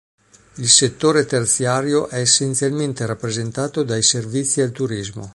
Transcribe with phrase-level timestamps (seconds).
[0.55, 5.29] Il settore terziario è essenzialmente rappresentato dai servizi al turismo.